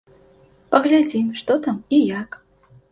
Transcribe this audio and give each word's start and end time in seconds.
Паглядзім, 0.75 1.27
што 1.43 1.61
там 1.67 1.77
і 1.97 2.03
як. 2.21 2.43